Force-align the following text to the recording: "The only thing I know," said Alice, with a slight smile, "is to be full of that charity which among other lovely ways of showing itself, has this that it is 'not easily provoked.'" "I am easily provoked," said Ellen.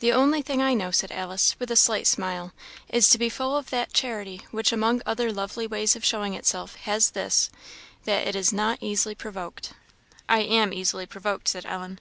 "The 0.00 0.12
only 0.12 0.42
thing 0.42 0.60
I 0.60 0.74
know," 0.74 0.90
said 0.90 1.10
Alice, 1.10 1.56
with 1.58 1.70
a 1.70 1.74
slight 1.74 2.06
smile, 2.06 2.52
"is 2.90 3.08
to 3.08 3.16
be 3.16 3.30
full 3.30 3.56
of 3.56 3.70
that 3.70 3.94
charity 3.94 4.42
which 4.50 4.72
among 4.72 5.00
other 5.06 5.32
lovely 5.32 5.66
ways 5.66 5.96
of 5.96 6.04
showing 6.04 6.34
itself, 6.34 6.74
has 6.84 7.12
this 7.12 7.48
that 8.04 8.26
it 8.26 8.36
is 8.36 8.52
'not 8.52 8.76
easily 8.82 9.14
provoked.'" 9.14 9.72
"I 10.28 10.40
am 10.40 10.74
easily 10.74 11.06
provoked," 11.06 11.48
said 11.48 11.64
Ellen. 11.64 11.98